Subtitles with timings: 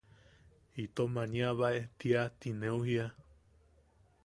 [0.83, 3.07] Itom aniabae tia ti neu jiuwa.